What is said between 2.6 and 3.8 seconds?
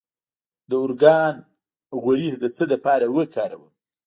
لپاره وکاروم؟